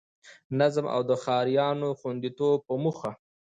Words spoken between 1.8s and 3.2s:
د خوندیتوب په موخه